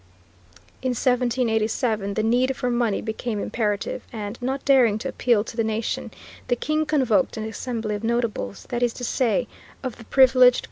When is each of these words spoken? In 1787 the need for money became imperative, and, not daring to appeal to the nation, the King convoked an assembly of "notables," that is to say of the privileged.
In 0.81 0.95
1787 0.95 2.15
the 2.15 2.23
need 2.23 2.55
for 2.57 2.71
money 2.71 3.01
became 3.03 3.39
imperative, 3.39 4.01
and, 4.11 4.35
not 4.41 4.65
daring 4.65 4.97
to 4.97 5.07
appeal 5.07 5.43
to 5.43 5.55
the 5.55 5.63
nation, 5.63 6.09
the 6.47 6.55
King 6.55 6.87
convoked 6.87 7.37
an 7.37 7.43
assembly 7.43 7.93
of 7.93 8.03
"notables," 8.03 8.65
that 8.69 8.81
is 8.81 8.93
to 8.93 9.03
say 9.03 9.47
of 9.83 9.97
the 9.97 10.05
privileged. 10.05 10.59